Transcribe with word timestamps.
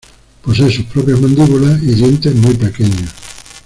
Posee 0.41 0.71
sus 0.71 0.85
propias 0.85 1.21
mandíbulas 1.21 1.79
y 1.83 1.93
dientes 1.93 2.33
muy 2.33 2.55
pequeños. 2.55 3.11